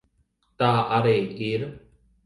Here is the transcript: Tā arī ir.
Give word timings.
Tā 0.63 0.71
arī 1.01 1.15
ir. 1.53 1.71